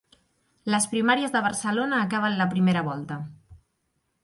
Les 0.75 0.87
primàries 0.93 1.35
de 1.35 1.41
Barcelona 1.49 2.01
acaben 2.07 2.39
la 2.41 2.49
primera 2.57 2.85
volta 2.91 3.21